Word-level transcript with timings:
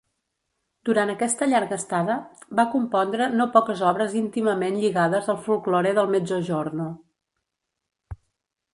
Durant 0.87 1.11
aquesta 1.13 1.47
llarga 1.51 1.77
estada 1.81 2.15
va 2.61 2.65
compondre 2.77 3.29
no 3.35 3.49
poques 3.59 3.85
obres 3.91 4.17
íntimament 4.25 4.83
lligades 4.87 5.33
al 5.35 5.39
folklore 5.47 5.93
del 6.01 6.11
Mezzogiorno. 6.17 6.91